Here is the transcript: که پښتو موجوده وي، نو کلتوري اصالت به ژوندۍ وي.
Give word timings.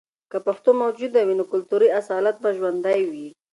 که 0.31 0.37
پښتو 0.47 0.69
موجوده 0.81 1.21
وي، 1.23 1.33
نو 1.39 1.43
کلتوري 1.51 1.89
اصالت 1.99 2.35
به 2.43 2.49
ژوندۍ 2.57 3.01
وي. 3.11 3.27